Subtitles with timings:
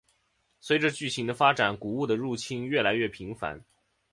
[0.61, 3.63] 随着剧情的发展古物的入侵越来越频繁。